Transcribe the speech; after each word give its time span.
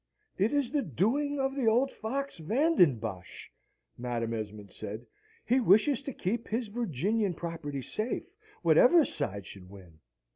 "It 0.39 0.51
is 0.51 0.71
the 0.71 0.81
doing 0.81 1.39
of 1.39 1.53
the 1.53 1.67
old 1.67 1.91
fox, 1.91 2.39
Van 2.39 2.73
den 2.75 2.95
Bosch," 2.97 3.49
Madam 3.99 4.33
Esmond 4.33 4.71
said; 4.71 5.05
"he 5.45 5.59
wishes 5.59 6.01
to 6.01 6.11
keep 6.11 6.47
his 6.47 6.69
Virginian 6.69 7.35
property 7.35 7.83
safe, 7.83 8.23
whatever 8.63 9.05
side 9.05 9.45
should 9.45 9.69
win!" 9.69 9.99